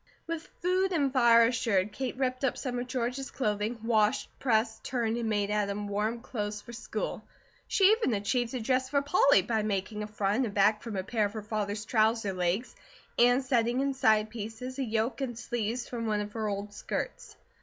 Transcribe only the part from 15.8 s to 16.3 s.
from one